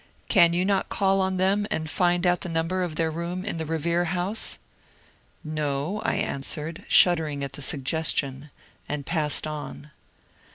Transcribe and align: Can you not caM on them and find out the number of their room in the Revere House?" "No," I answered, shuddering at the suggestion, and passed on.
Can 0.29 0.53
you 0.53 0.65
not 0.65 0.89
caM 0.89 1.19
on 1.19 1.37
them 1.37 1.67
and 1.69 1.87
find 1.87 2.25
out 2.25 2.41
the 2.41 2.49
number 2.49 2.81
of 2.81 2.95
their 2.95 3.11
room 3.11 3.45
in 3.45 3.59
the 3.59 3.67
Revere 3.67 4.05
House?" 4.05 4.57
"No," 5.43 6.01
I 6.03 6.15
answered, 6.15 6.83
shuddering 6.87 7.43
at 7.43 7.53
the 7.53 7.61
suggestion, 7.61 8.49
and 8.89 9.05
passed 9.05 9.45
on. 9.45 9.91